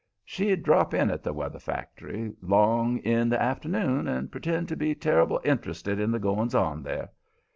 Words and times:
She'd 0.25 0.63
drop 0.63 0.95
in 0.95 1.11
at 1.11 1.21
the 1.21 1.31
weather 1.31 1.59
factory 1.59 2.33
'long 2.41 2.97
in 3.01 3.29
the 3.29 3.39
afternoon 3.39 4.07
and 4.07 4.31
pretend 4.31 4.67
to 4.69 4.75
be 4.75 4.95
terrible 4.95 5.39
interested 5.43 5.99
in 5.99 6.09
the 6.09 6.17
goings 6.17 6.55
on 6.55 6.81
there. 6.81 7.11